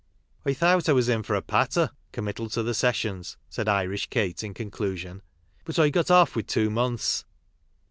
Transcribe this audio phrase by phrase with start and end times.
[0.47, 4.07] "I thow't I was in for a patter" (com mittal to the sessions), said Irish
[4.09, 5.21] Kate in conclusion,
[5.63, 7.23] 'but I got off wid two months."